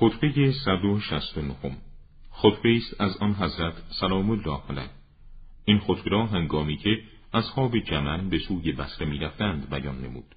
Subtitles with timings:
[0.00, 1.76] خطبه 169
[2.30, 4.90] خطبه است از آن حضرت سلام الله علیه.
[5.64, 6.98] این خطبه را هنگامی که
[7.32, 10.34] اصحاب جمل به سوی بسره می‌رفتند بیان نمود.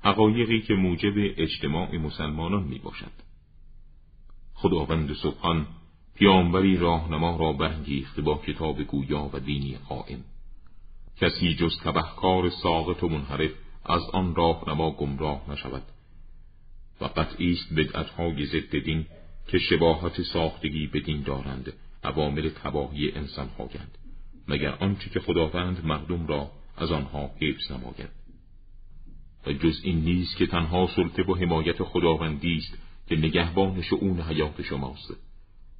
[0.00, 3.12] حقایقی که موجب اجتماع مسلمانان می باشد
[4.54, 5.66] خداوند سبحان
[6.14, 10.24] پیامبری راهنما را برانگیخته با کتاب گویا و دینی قائم.
[11.16, 13.50] کسی جز تبهکار ساقط و منحرف
[13.84, 15.95] از آن راهنما گمراه نشود.
[17.00, 19.06] و قطعی است بدعتهای ضد دین
[19.48, 21.72] که شباهت ساختگی به دین دارند
[22.04, 23.98] عوامل تباهی انسان خواهند
[24.48, 28.10] مگر آنچه که خداوند مردم را از آنها حفظ نماید.
[29.46, 34.62] و جز این نیست که تنها سلطه و حمایت خداوندی است که نگهبان شعون حیات
[34.62, 35.14] شماست.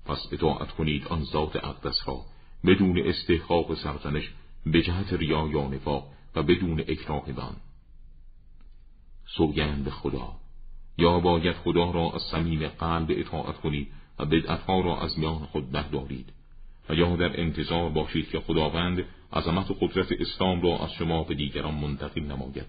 [0.04, 2.20] پس اطاعت کنید آن ذات اقدس را
[2.66, 4.30] بدون استحقاق سرزنش
[4.66, 7.56] به جهت ریا یا نفاق و بدون اکراه بان.
[9.36, 10.32] سوگند خدا.
[10.98, 15.70] یا باید خدا را از صمیم قلب اطاعت کنید و بدعتها را از میان خود
[15.70, 16.32] بردارید.
[16.88, 21.34] و یا در انتظار باشید که خداوند عظمت و قدرت اسلام را از شما به
[21.34, 22.66] دیگران منتقل نماید.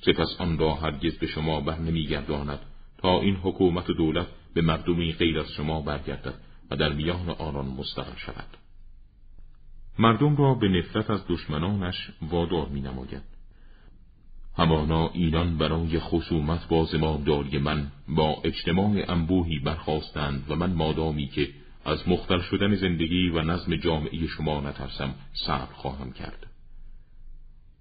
[0.00, 2.58] سپس آن را هرگز به شما بر نمیگرداند
[2.98, 6.34] تا این حکومت و دولت به مردمی غیر از شما برگردد
[6.70, 8.56] و در میان آنان مستقر شود.
[9.98, 13.35] مردم را به نفرت از دشمنانش وادار می نماید
[14.56, 21.48] همانا اینان برای خصومت با زمامداری من با اجتماع انبوهی برخواستند و من مادامی که
[21.84, 26.46] از مختل شدن زندگی و نظم جامعه شما نترسم صبر خواهم کرد.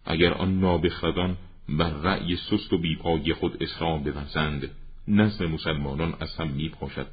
[0.06, 1.38] اگر آن نابخردان
[1.70, 4.70] بر رأی سست و بیپایی خود اسلام بورزند
[5.08, 7.08] نظم مسلمانان از هم می پاشد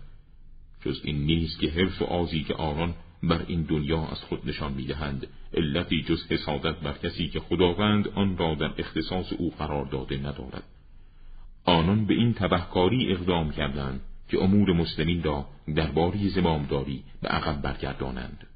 [0.84, 4.72] جز این نیست که حرف و آزی که آنان بر این دنیا از خود نشان
[4.72, 10.16] می‌دهند علتی جز حسادت بر کسی که خداوند آن را در اختصاص او قرار داده
[10.16, 10.62] ندارد.
[11.64, 18.46] آنان به این تبهکاری اقدام کردند که امور مسلمین را درباره زمامداری به عقب برگردانند.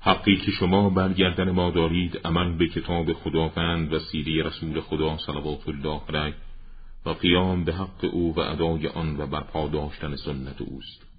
[0.00, 5.68] حقی که شما برگردن ما دارید عمل به کتاب خداوند و سیری رسول خدا صلوات
[5.68, 6.34] الله علیه
[7.06, 11.11] و قیام به حق او و ادای آن و برپا داشتن سنت اوست.